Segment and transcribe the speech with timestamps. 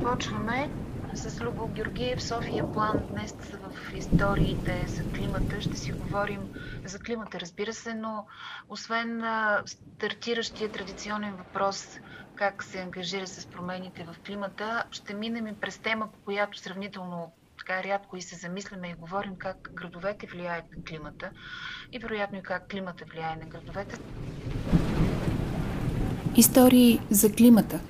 [0.00, 0.70] Започваме
[1.14, 3.02] с Любо Георгиев, София План.
[3.10, 6.40] Днес в историите за климата ще си говорим
[6.84, 8.26] за климата, разбира се, но
[8.68, 9.22] освен
[9.66, 11.98] стартиращия традиционен въпрос
[12.34, 17.32] как се ангажира с промените в климата, ще минем и през тема, по която сравнително
[17.58, 21.30] така рядко и се замисляме и говорим как градовете влияят на климата
[21.92, 23.98] и вероятно и как климата влияе на градовете.
[26.36, 27.80] Истории за климата.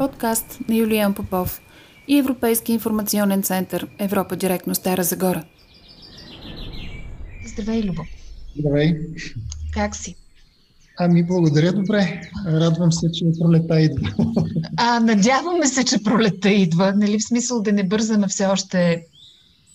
[0.00, 1.60] Подкаст на Юлиан Попов
[2.08, 5.44] и Европейски информационен център Европа директно Стара Загора.
[7.46, 8.02] Здравей, Любо.
[8.58, 8.96] Здравей.
[9.74, 10.16] Как си?
[10.98, 12.22] Ами, благодаря, добре.
[12.46, 14.14] Радвам се, че пролета идва.
[14.76, 16.92] А, надяваме се, че пролета идва.
[16.96, 19.06] Нали, в смисъл да не бързаме все още.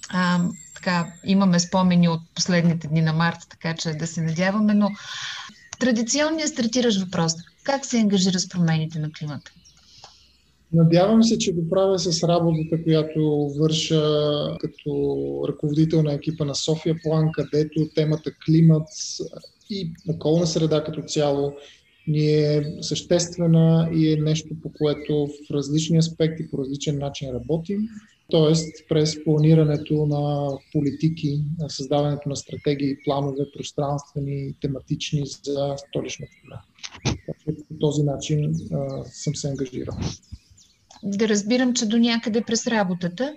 [0.10, 0.40] А,
[0.76, 4.90] така, имаме спомени от последните дни на март, така че да се надяваме, но
[5.80, 7.34] традиционният стартираш въпрос.
[7.64, 9.52] Как се ангажира с промените на климата?
[10.74, 14.02] Надявам се, че го правя с работата, която върша
[14.60, 18.88] като ръководител на екипа на София План, където темата климат
[19.70, 21.54] и околна среда като цяло
[22.08, 27.80] ни е съществена и е нещо, по което в различни аспекти, по различен начин работим.
[28.30, 36.62] Тоест, през планирането на политики, създаването на стратегии, планове, пространствени, тематични за столичната града.
[37.46, 39.98] По този начин а, съм се ангажирал.
[41.06, 43.34] Да разбирам, че до някъде през работата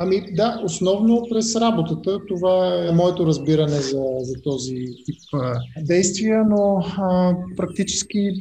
[0.00, 2.26] Ами да, основно през работата.
[2.28, 5.18] Това е моето разбиране за, за този тип
[5.80, 8.32] действия, но а, практически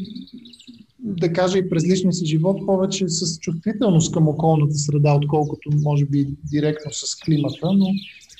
[1.00, 6.06] да кажа и през личния си живот повече с чувствителност към околната среда, отколкото може
[6.06, 7.86] би директно с климата, но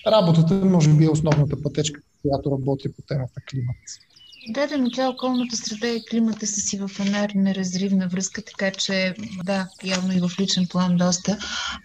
[0.08, 3.75] работата може би е основната пътечка, която работи по темата климат.
[4.49, 9.15] Да, да, тя околната среда и климата са си в една неразривна връзка, така че
[9.43, 11.37] да, явно и в личен план доста.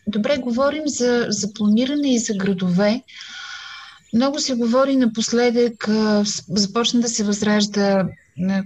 [0.06, 3.02] Добре, говорим за, за планиране и за градове.
[4.14, 5.89] Много се говори напоследък,
[6.48, 8.08] започна да се възражда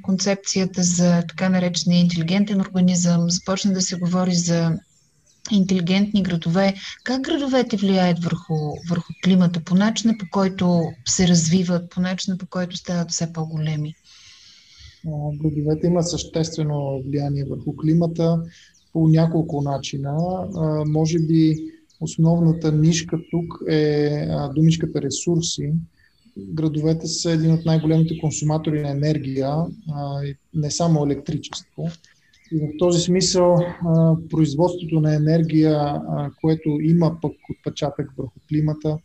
[0.02, 4.72] концепцията за така наречения интелигентен организъм, започна да се говори за
[5.50, 6.74] интелигентни градове.
[7.04, 8.54] Как градовете влияят върху,
[8.90, 13.94] върху климата по начина по който се развиват, по начина по който стават все по-големи?
[15.34, 18.42] Градовете имат съществено влияние върху климата
[18.92, 20.16] по няколко начина.
[20.86, 21.56] Може би
[22.00, 25.72] основната нишка тук е думичката ресурси.
[26.38, 29.56] Градовете са един от най-големите консуматори на енергия,
[30.54, 31.88] не само електричество.
[32.52, 33.56] В този смисъл
[34.30, 36.02] производството на енергия,
[36.40, 38.98] което има пък отпечатък върху климата,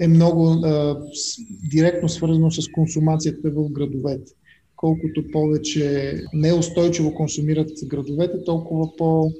[0.00, 0.54] е, е много
[1.70, 4.32] директно свързано с консумацията в градовете.
[4.76, 9.30] Колкото повече неустойчиво консумират градовете, толкова по,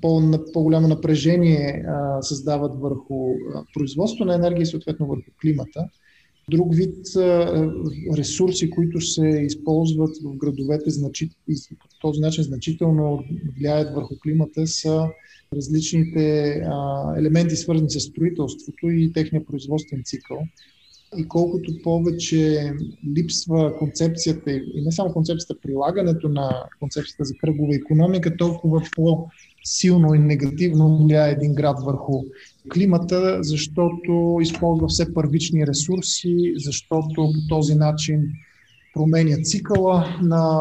[0.00, 0.22] по,
[0.52, 1.84] по-голямо напрежение
[2.20, 3.34] създават върху
[3.74, 5.88] производство на енергия и съответно върху климата.
[6.50, 6.96] Друг вид
[8.16, 10.90] ресурси, които се използват в градовете
[11.48, 13.24] и по този начин значително
[13.58, 15.08] влияят върху климата, са
[15.56, 16.50] различните
[17.18, 20.38] елементи, свързани с строителството и техния производствен цикъл.
[21.18, 22.72] И колкото повече
[23.16, 28.82] липсва концепцията, и не само концепцията, прилагането на концепцията за кръгова економика, толкова
[29.66, 32.22] по-силно и негативно влияе един град върху
[32.72, 38.22] климата, защото използва все първични ресурси, защото по този начин
[38.94, 40.60] променя цикъла на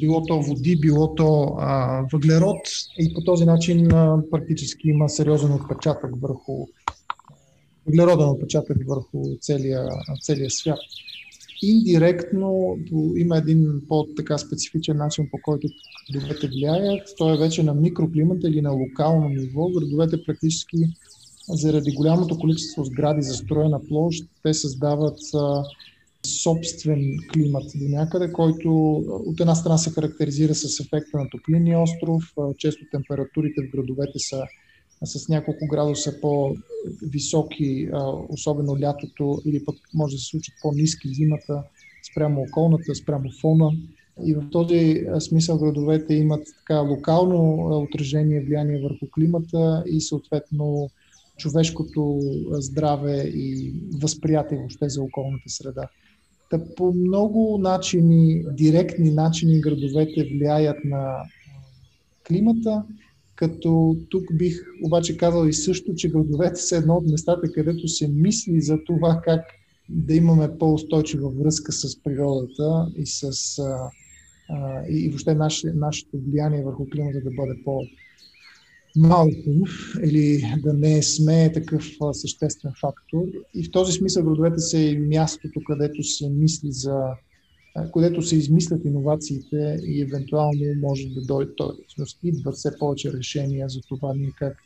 [0.00, 2.68] било то води, било то а, въглерод
[2.98, 6.66] и по този начин а, практически има сериозен отпечатък върху
[7.86, 9.88] въглероден отпечатък върху целия,
[10.20, 10.78] целия свят.
[11.62, 12.78] Индиректно
[13.16, 15.68] има един по-така специфичен начин, по който
[16.12, 17.08] градовете влияят.
[17.18, 19.68] Той е вече на микроклимата или на локално ниво.
[19.68, 20.76] Градовете практически
[21.48, 25.18] заради голямото количество сгради застроена площ, те създават
[26.42, 32.22] собствен климат до някъде, който от една страна се характеризира с ефекта на топлинния остров.
[32.58, 34.42] Често температурите в градовете са
[35.04, 37.88] с няколко градуса по-високи,
[38.28, 41.62] особено лятото, или пък може да се случат по-низки зимата
[42.12, 43.70] спрямо околната, спрямо фона.
[44.24, 50.90] И в този смисъл градовете имат така локално отражение, влияние върху климата и съответно
[51.36, 52.20] човешкото
[52.50, 55.88] здраве и възприятие въобще за околната среда.
[56.50, 61.16] Та по много начини, директни начини градовете влияят на
[62.26, 62.82] климата,
[63.40, 64.54] като тук бих
[64.84, 69.20] обаче казал и също, че градовете са едно от местата, където се мисли за това
[69.24, 69.40] как
[69.88, 73.90] да имаме по-устойчива връзка с природата и с а,
[74.48, 77.82] а, и въобще наше, нашето влияние върху климата да бъде по,
[78.96, 79.50] малко
[80.04, 83.22] или да не сме такъв съществен фактор.
[83.54, 87.00] И в този смисъл градовете са и мястото, където се мисли за
[87.94, 92.28] където се измислят иновациите и евентуално може да дойде, т.е.
[92.28, 94.56] идват все повече решения за това ние как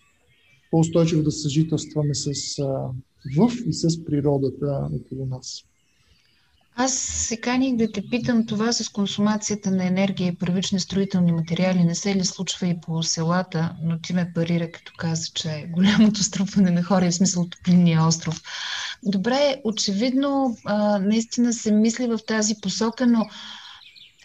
[0.71, 2.57] по-устойчиво да съжителстваме с,
[3.37, 5.65] в и с природата около нас.
[6.77, 11.85] Аз се каних да те питам това с консумацията на енергия и първични строителни материали.
[11.85, 15.67] Не се ли случва и по селата, но ти ме парира, като каза, че е
[15.71, 18.43] голямото струпване на хора, в смисъл топлинния остров.
[19.07, 23.29] Добре, очевидно, а, наистина се мисли в тази посока, но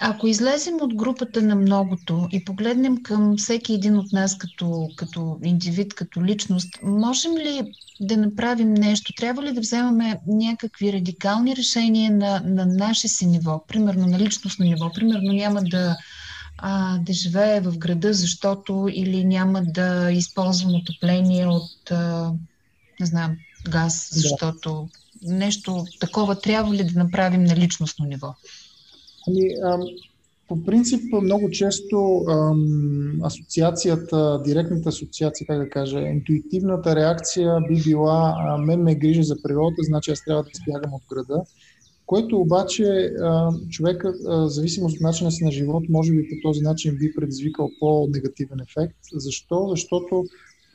[0.02, 5.40] ако излезем от групата на многото и погледнем към всеки един от нас като, като
[5.44, 7.62] индивид, като личност, можем ли
[8.00, 9.14] да направим нещо?
[9.14, 14.66] Трябва ли да вземаме някакви радикални решения на, на наше си ниво, примерно на личностно
[14.66, 14.92] ниво?
[14.94, 15.98] Примерно няма да,
[16.58, 22.34] а, да живее в града, защото или няма да използвам отопление от, а,
[23.00, 23.38] не знам,
[23.70, 24.90] газ, защото
[25.22, 25.34] да.
[25.34, 28.36] нещо такова трябва ли да направим на личностно ниво?
[29.28, 29.82] Ами, ам,
[30.48, 38.36] по принцип, много често ам, асоциацията, директната асоциация, как да кажа, интуитивната реакция би била
[38.38, 41.44] а, мен ме грижа за природата, значи аз трябва да избягам от града.
[42.06, 43.14] Което обаче
[43.70, 44.14] човека,
[44.48, 48.98] зависимост от начина си на живот, може би по този начин би предизвикал по-негативен ефект.
[49.14, 49.68] Защо?
[49.70, 50.26] Защото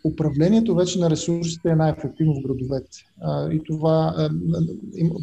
[0.05, 2.99] управлението вече на ресурсите е най-ефективно в градовете.
[3.53, 4.29] И това,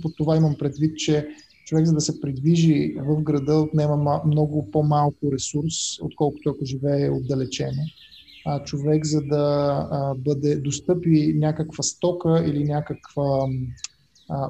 [0.02, 1.28] под това имам предвид, че
[1.66, 7.82] човек за да се придвижи в града отнема много по-малко ресурс, отколкото ако живее отдалечено.
[8.46, 13.48] А човек за да бъде достъпи някаква стока или някаква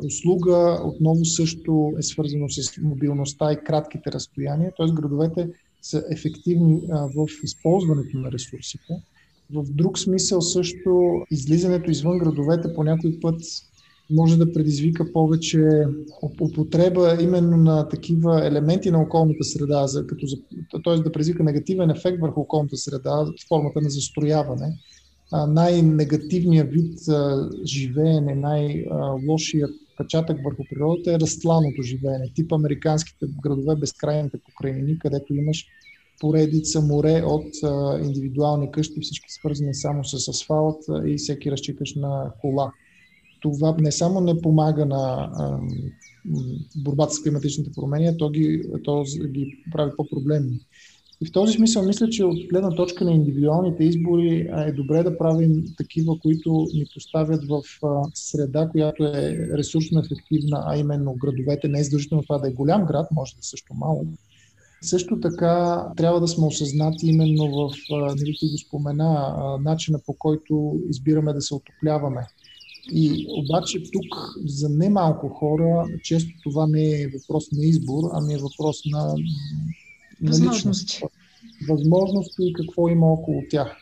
[0.05, 4.71] услуга, отново също е свързано с мобилността и кратките разстояния.
[4.77, 4.93] Т.е.
[4.93, 5.49] градовете
[5.81, 8.93] са ефективни в използването на ресурсите.
[9.53, 13.42] В друг смисъл също излизането извън градовете по някой път
[14.09, 15.86] може да предизвика повече
[16.42, 20.25] употреба именно на такива елементи на околната среда, като,
[20.83, 20.95] т.е.
[20.95, 24.77] да предизвика негативен ефект върху околната среда в формата на застрояване.
[25.48, 27.00] най-негативният вид
[27.65, 35.68] живеене, най-лошият печатък върху природата е разтланото живеене, тип американските градове, безкрайните покрайнини, където имаш
[36.19, 41.95] поредица море от а, индивидуални къщи, всички свързани само с асфалт а, и всеки разчиташ
[41.95, 42.71] на кола
[43.41, 45.59] това не само не помага на а,
[46.75, 50.59] борбата с климатичните промени, то ги, то ги прави по-проблемни.
[51.21, 55.17] И в този смисъл мисля, че от гледна точка на индивидуалните избори е добре да
[55.17, 57.61] правим такива, които ни поставят в
[58.13, 61.67] среда, която е ресурсно ефективна, а именно градовете.
[61.67, 64.07] Не е задължително това да е голям град, може да е също малък.
[64.83, 70.79] Също така трябва да сме осъзнати именно в, нали ти го спомена, начина по който
[70.89, 72.21] избираме да се отопляваме.
[72.91, 78.37] И обаче тук за немалко хора често това не е въпрос на избор, ами е
[78.37, 79.05] въпрос на,
[80.21, 81.01] на възможности.
[81.69, 83.77] Възможности и какво има около тях.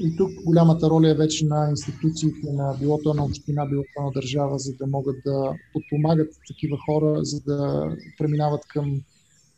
[0.00, 4.02] И тук голямата роля е вече на институциите, на било то на община, било то
[4.02, 7.88] на държава, за да могат да подпомагат такива хора, за да
[8.18, 9.00] преминават към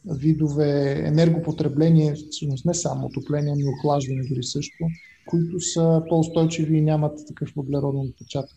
[0.07, 4.85] видове енергопотребление, всъщност не само отопление, но и охлаждане дори също,
[5.27, 8.57] които са по-устойчиви и нямат такъв въглероден отпечатък.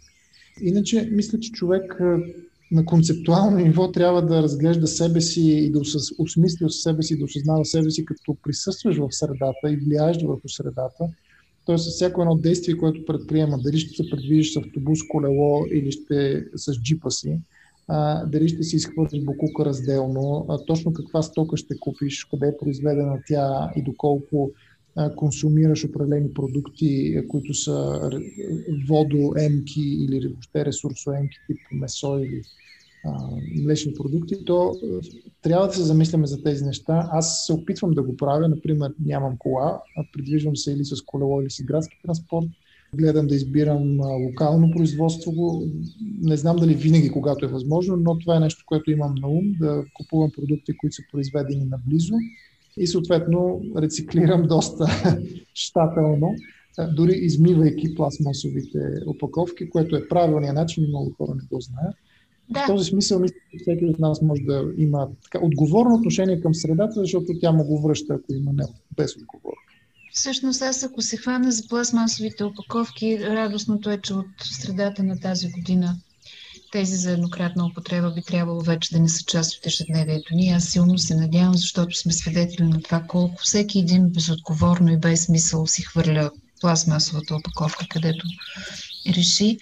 [0.62, 2.02] Иначе, мисля, че човек
[2.72, 5.82] на концептуално ниво трябва да разглежда себе си и да
[6.18, 11.08] осмисля себе си, да осъзнава себе си, като присъстваш в средата и влияеш върху средата.
[11.66, 15.92] Тоест, с всяко едно действие, което предприема, дали ще се предвижиш с автобус, колело или
[15.92, 17.40] ще с джипа си,
[17.90, 22.58] а, дали ще си изхвърлиш букука разделно, а, точно каква стока ще купиш, къде е
[22.58, 24.52] произведена тя и доколко
[25.16, 28.10] консумираш определени продукти, които са
[28.88, 32.42] водоемки или въобще ресурсоемки, тип месо или
[33.06, 33.30] а,
[33.64, 34.76] млечни продукти, то
[35.42, 37.10] трябва да се замисляме за тези неща.
[37.12, 41.42] Аз се опитвам да го правя, например, нямам кола, а придвижвам се или с колело,
[41.42, 42.48] или с градски транспорт.
[42.94, 45.64] Гледам да избирам локално производство.
[46.22, 49.52] Не знам дали винаги, когато е възможно, но това е нещо, което имам на ум,
[49.60, 52.14] да купувам продукти, които са произведени наблизо
[52.78, 54.86] и съответно рециклирам доста
[55.54, 56.36] щателно,
[56.96, 61.96] дори измивайки пластмасовите опаковки, което е правилният начин и много хора не го знаят.
[62.50, 62.64] Да.
[62.64, 66.56] В този смисъл мисля, че всеки от нас може да има така, отговорно отношение към
[66.56, 68.64] средата, защото тя му го връща, ако има не,
[68.98, 69.54] без отговор.
[70.14, 75.52] Всъщност аз ако се хвана за пластмасовите опаковки, радостното е, че от средата на тази
[75.52, 75.96] година
[76.72, 80.50] тези за еднократна употреба би трябвало вече да не са част от ежедневието ни.
[80.50, 85.26] Аз силно се надявам, защото сме свидетели на това колко всеки един безотговорно и без
[85.26, 88.26] смисъл си хвърля пластмасовата опаковка, където
[89.08, 89.58] реши.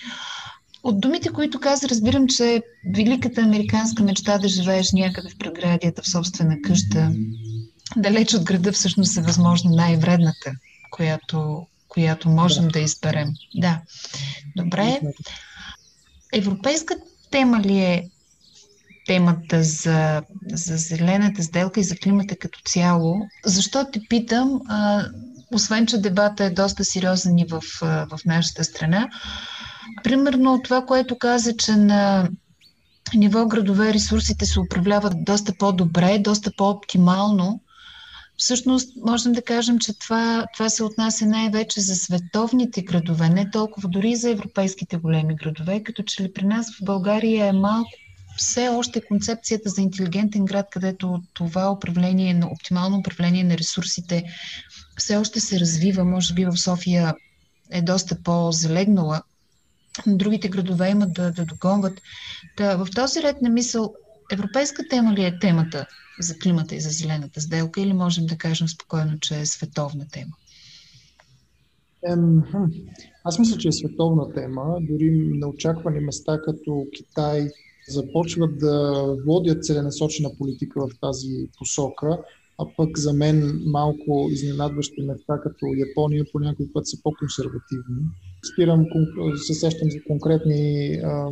[0.84, 2.62] От думите, които каза, разбирам, че
[2.96, 7.12] великата американска мечта да живееш някъде в преградията в собствена къща,
[7.96, 10.52] далеч от града всъщност е възможно най-вредната,
[10.92, 13.30] която, която можем да, да изберем.
[13.56, 13.82] Да.
[14.56, 15.02] Добре.
[16.34, 16.96] Европейска
[17.32, 18.10] тема ли е
[19.08, 23.22] темата за, за зелената сделка и за климата като цяло?
[23.46, 24.62] Защо те питам?
[24.70, 25.06] А,
[25.54, 29.10] освен, че дебата е доста сериозен и в, в нашата страна,
[30.04, 32.30] примерно това, което каза, че на
[33.14, 37.62] ниво градове ресурсите се управляват доста по-добре, доста по-оптимално,
[38.38, 43.90] Всъщност, можем да кажем, че това, това се отнася най-вече за световните градове, не толкова
[43.90, 47.92] дори за европейските големи градове, като че ли при нас в България е малко
[48.38, 54.24] все още концепцията за интелигентен град, където това управление, на оптимално управление на ресурсите
[54.98, 56.04] все още се развива.
[56.04, 57.14] Може би в София
[57.72, 59.22] е доста по-залегнала.
[60.08, 62.02] Другите градове имат да, да догонват.
[62.58, 63.94] Да, в този ред на мисъл,
[64.32, 65.86] европейска тема ли е темата
[66.20, 70.32] за климата и за зелената сделка или можем да кажем спокойно, че е световна тема?
[72.10, 72.44] Ем,
[73.24, 74.78] аз мисля, че е световна тема.
[74.82, 77.50] Дори на очаквани места като Китай
[77.90, 82.18] започват да водят целенасочена политика в тази посока,
[82.60, 88.04] а пък за мен малко изненадващи места като Япония по някой път са по-консервативни
[88.54, 88.86] спирам,
[89.36, 91.30] се сещам за конкретни а,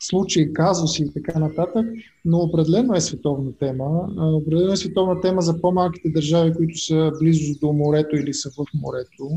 [0.00, 1.86] случаи, казуси и така нататък,
[2.24, 4.08] но определено е световна тема.
[4.18, 8.64] Определено е световна тема за по-малките държави, които са близо до морето или са в
[8.74, 9.30] морето.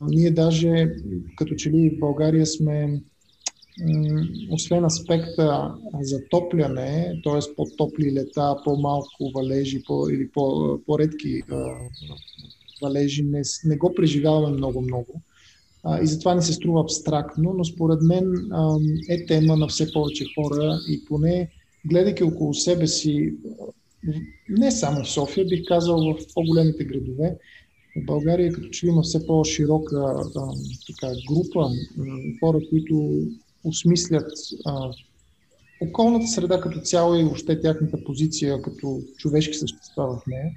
[0.00, 0.92] Ние даже,
[1.36, 3.00] като че ли в България сме
[4.50, 7.54] освен аспекта за топляне, т.е.
[7.56, 11.42] по-топли лета, по-малко валежи по, или по, по-редки
[12.82, 15.22] валежи, не, не го преживяваме много-много
[15.84, 19.92] а, и затова не се струва абстрактно, но според мен а, е тема на все
[19.92, 21.50] повече хора и поне
[21.84, 23.34] гледайки около себе си,
[24.48, 27.36] не само в София, бих казал в по-големите градове,
[27.96, 29.96] в България като че има все по-широка
[30.36, 30.52] а,
[30.86, 32.04] така, група а,
[32.40, 33.22] хора, които
[33.64, 34.32] осмислят
[34.66, 34.90] а,
[35.80, 40.50] околната среда като цяло и въобще тяхната позиция като човешки същества в нея.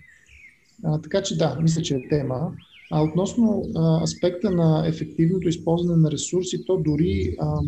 [0.83, 2.51] А, така че да, мисля, че е тема.
[2.95, 7.59] А относно а, аспекта на ефективното използване на ресурси, то дори а,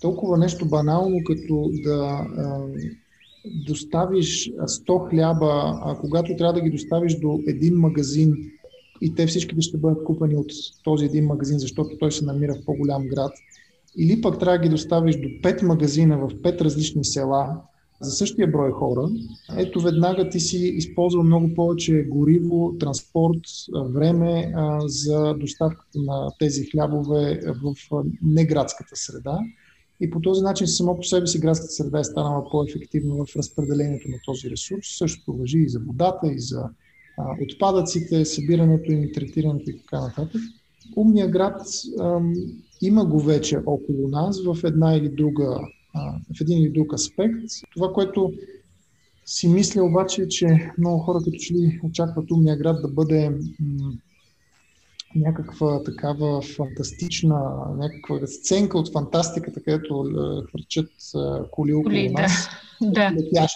[0.00, 2.60] толкова нещо банално, като да а,
[3.44, 8.36] доставиш 100 хляба, а когато трябва да ги доставиш до един магазин
[9.00, 10.52] и те всичките ще бъдат купени от
[10.84, 13.32] този един магазин, защото той се намира в по-голям град,
[13.98, 17.60] или пък трябва да ги доставиш до 5 магазина в 5 различни села,
[18.00, 19.08] за същия брой хора,
[19.56, 23.40] ето веднага ти си използва много повече гориво, транспорт,
[23.74, 27.74] време а, за доставката на тези хлябове в
[28.22, 29.38] неградската среда.
[30.00, 34.08] И по този начин само по себе си градската среда е станала по-ефективна в разпределението
[34.08, 34.86] на този ресурс.
[34.98, 36.62] Същото въжи и за водата, и за
[37.18, 40.40] а, отпадъците, събирането им третирането и така нататък.
[40.96, 41.60] Умният град
[42.00, 42.34] ам,
[42.82, 45.58] има го вече около нас в една или друга
[46.36, 47.44] в един или друг аспект.
[47.74, 48.32] Това, което
[49.26, 53.30] си мисля обаче, е, че много хора като че ли очакват умния град да бъде
[53.60, 53.92] м-
[55.16, 57.40] някаква такава фантастична,
[57.76, 62.48] някаква сценка от фантастиката, където е, хвърчат е, коли около коли, нас.
[62.82, 63.12] Да.
[63.32, 63.46] да.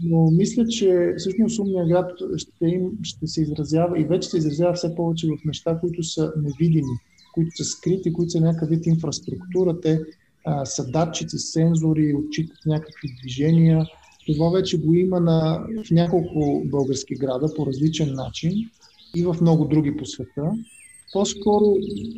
[0.00, 4.72] Но мисля, че всъщност умния град ще, им, ще се изразява и вече се изразява
[4.72, 6.92] все повече в неща, които са невидими,
[7.34, 9.80] които са скрити, които са някакъв вид инфраструктура.
[9.80, 10.00] Те
[10.46, 13.86] а, са датчици, сензори, отчитат някакви движения.
[14.26, 18.52] Това вече го има на, в няколко български града по различен начин
[19.16, 20.52] и в много други по света.
[21.12, 21.76] По-скоро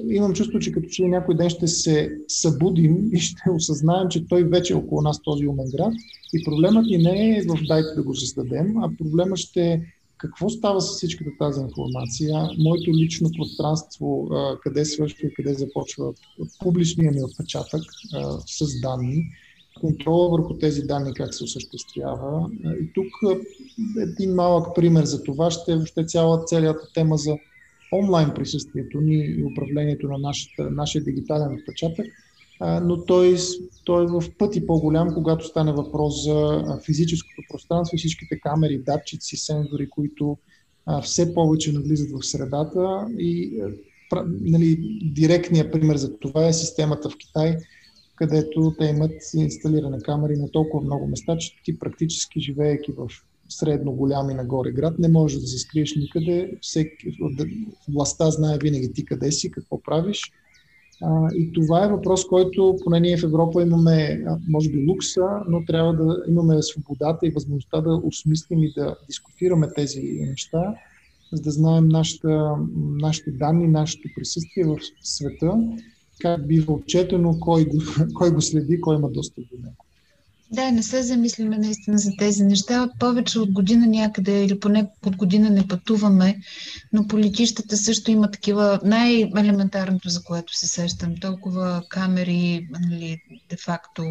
[0.08, 4.44] имам чувство, че като че някой ден ще се събудим и ще осъзнаем, че той
[4.44, 5.92] вече е около нас този умен град.
[6.34, 9.82] И проблемът ни не е в дайте да го създадем, а проблемът ще
[10.18, 14.30] какво става с всичката тази информация, моето лично пространство,
[14.62, 16.12] къде свършва и къде започва?
[16.58, 17.82] Публичния ми отпечатък
[18.46, 19.26] с данни,
[19.80, 22.50] контрола върху тези данни, как се осъществява.
[22.82, 23.12] И тук
[23.98, 27.36] един малък пример за това ще е въобще цяла, цялата тема за
[27.92, 32.06] онлайн присъствието ни и управлението на нашата, нашия дигитален отпечатък–
[32.60, 33.36] но той,
[33.84, 39.36] той е в пъти по-голям, когато стане въпрос за физическото пространство и всичките камери, датчици,
[39.36, 40.36] сензори, които
[41.02, 43.06] все повече навлизат в средата.
[43.18, 43.62] И
[44.40, 47.56] нали, директният пример за това е системата в Китай,
[48.16, 53.08] където те имат инсталиране камери на толкова много места, че ти практически живеейки в
[53.48, 56.58] средно голям и нагоре град, не можеш да се скриеш никъде.
[56.60, 57.18] Всеки,
[57.88, 60.32] властта знае винаги ти къде си, какво правиш.
[61.02, 65.64] А, и това е въпрос, който поне ние в Европа имаме, може би, лукса, но
[65.64, 70.00] трябва да имаме свободата и възможността да осмислим и да дискутираме тези
[70.30, 70.74] неща,
[71.32, 75.52] за да знаем нашата, нашите данни, нашето присъствие в света,
[76.20, 77.78] как бива отчетено, кой го,
[78.14, 79.84] кой го следи, кой има достъп до него.
[80.52, 82.88] Да, не се замислиме наистина за тези неща.
[82.98, 86.38] Повече от година някъде или поне от година не пътуваме,
[86.92, 91.14] но по летищата също има такива най-елементарното, за което се сещам.
[91.20, 94.02] Толкова камери, нали, де-факто.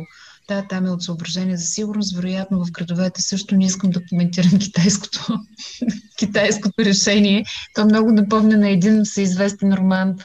[0.47, 2.15] Да, там е от съображение за сигурност.
[2.15, 5.39] Вероятно в градовете също не искам да коментирам китайското,
[6.17, 7.45] китайското решение.
[7.75, 10.15] То много напомня на един всеизвестен роман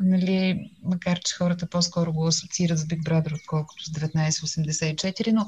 [0.00, 5.46] нали, макар че хората по-скоро го асоциират с Big Brother, отколкото с 1984, но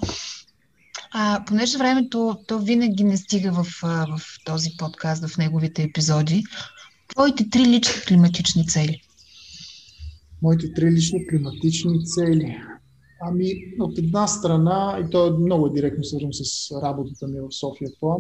[1.11, 6.45] а, понеже времето то винаги не стига в, в този подкаст, в неговите епизоди,
[7.09, 9.01] твоите три лични климатични цели?
[10.43, 12.61] Моите три лични климатични цели.
[13.21, 13.45] Ами,
[13.81, 18.19] от една страна, и то е много директно свързано с работата ми в София План,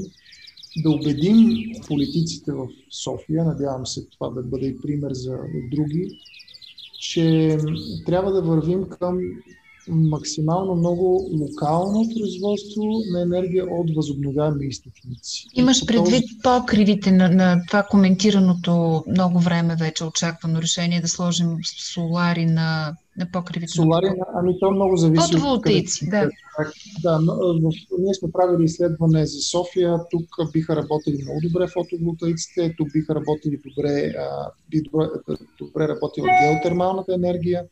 [0.76, 5.38] да убедим политиците в София, надявам се това да бъде и пример за
[5.70, 6.10] други,
[7.00, 7.58] че
[8.06, 9.18] трябва да вървим към
[9.88, 15.48] максимално много локално производство на енергия от възобновяеми източници.
[15.54, 22.46] Имаш предвид покривите на, на това коментираното много време вече очаквано решение да сложим солари
[22.46, 23.72] на, на покривите?
[23.72, 24.26] Солари, на...
[24.34, 25.32] ами то много зависи.
[25.32, 26.28] Фотоволтейци, да.
[27.02, 30.00] Да, но, в, ние сме правили изследване за София.
[30.10, 35.06] Тук биха работили много добре фотоволтаиците, тук биха работили добре, а, би добре,
[35.58, 37.64] добре работила геотермалната енергия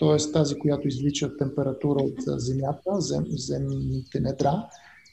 [0.00, 0.32] т.е.
[0.32, 4.66] тази, която извлича температура от земята, зем, земните недра,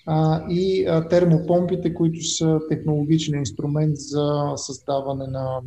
[0.06, 5.62] а, и а, термопомпите, които са технологичен инструмент за създаване на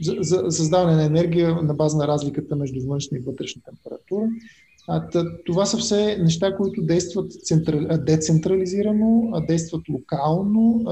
[0.00, 4.28] за, създаване на енергия на база на разликата между външна и вътрешна температура.
[5.46, 10.84] Това са все неща, които действат централи, децентрализирано, действат локално,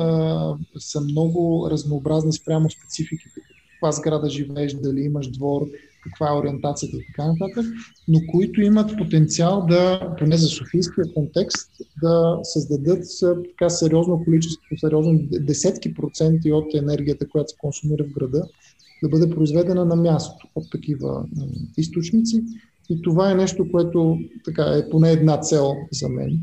[0.79, 3.41] са много разнообразни спрямо спецификите.
[3.73, 5.67] Каква сграда живееш, дали имаш двор,
[6.05, 7.67] каква е ориентацията и така нататък,
[8.09, 11.71] но които имат потенциал да, поне за Софийския контекст,
[12.03, 13.05] да създадат
[13.51, 18.49] така сериозно количество, сериозно десетки проценти от енергията, която се консумира в града,
[19.03, 21.27] да бъде произведена на място от такива
[21.77, 22.43] източници.
[22.91, 26.39] И това е нещо, което така е поне една цел за мен.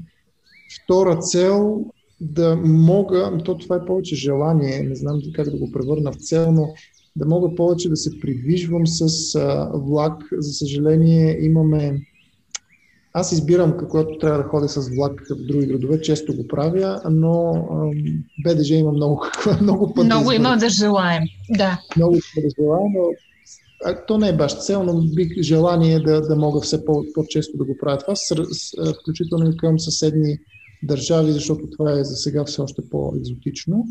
[0.84, 1.86] Втора цел
[2.22, 6.52] да мога, то това е повече желание, не знам как да го превърна в цел,
[6.52, 6.74] но
[7.16, 10.24] да мога повече да се придвижвам с а, влак.
[10.38, 12.02] За съжаление имаме...
[13.14, 17.52] Аз избирам, когато трябва да ходя с влак в други градове, често го правя, но
[17.52, 17.92] а,
[18.44, 19.26] БДЖ има много,
[19.62, 20.06] много пъти.
[20.06, 21.82] Много да има да желаем, да.
[21.98, 23.04] Много да желаем, но
[23.86, 27.58] а, то не е баш цел, но бих желание да, да мога все по, по-често
[27.58, 30.38] да го правя това, с, с, включително и към съседни
[30.84, 33.86] държави, защото това е за сега все още по-екзотично.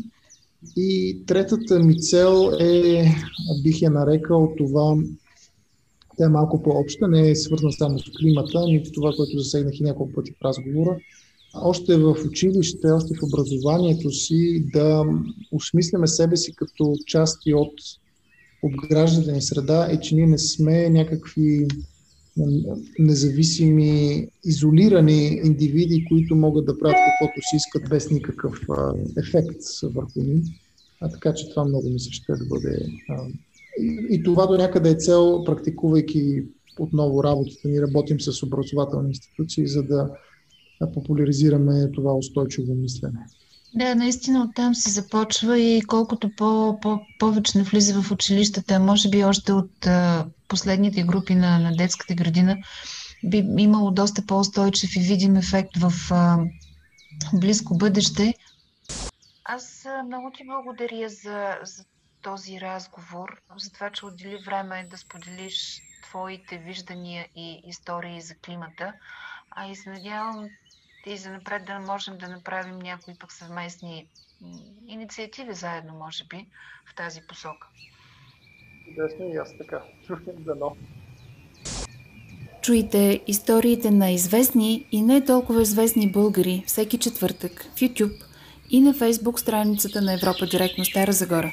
[0.77, 3.05] И третата ми цел е,
[3.63, 4.95] бих я нарекал това,
[6.17, 9.83] тя е малко по-обща, не е свързана само с климата, нито това, което засегнах и
[9.83, 10.99] няколко пъти в разговора.
[11.53, 15.05] Още в училище, още в образованието си да
[15.51, 17.73] осмисляме себе си като части от
[18.63, 21.67] обграждане среда и че ние не сме някакви
[22.99, 28.59] независими, изолирани индивиди, които могат да правят каквото си искат без никакъв
[29.17, 30.41] ефект върху ни.
[31.01, 32.85] А, така че това много ми се ще да бъде.
[33.79, 36.43] И, и това до някъде е цел, практикувайки
[36.79, 40.09] отново работата ни, работим с образователни институции, за да
[40.93, 43.25] популяризираме това устойчиво мислене.
[43.73, 49.09] Да, наистина оттам се започва и колкото по, по, повече не влиза в училищата, може
[49.09, 52.57] би още от а, последните групи на, на детската градина,
[53.23, 56.37] би имало доста по-устойчив и видим ефект в а,
[57.33, 58.33] близко бъдеще.
[59.45, 61.85] Аз много ти благодаря за, за
[62.21, 68.93] този разговор, за това, че отдели време да споделиш твоите виждания и истории за климата.
[69.51, 70.49] А и се надявам
[71.05, 74.07] и за напред да можем да направим някои пък съвместни
[74.87, 76.47] инициативи заедно, може би,
[76.91, 77.67] в тази посока.
[78.87, 79.81] Интересно и аз така.
[80.27, 80.75] Дано.
[82.61, 88.23] Чуйте историите на известни и не толкова известни българи всеки четвъртък в YouTube
[88.69, 91.51] и на Facebook страницата на Европа Директно Стара Загора.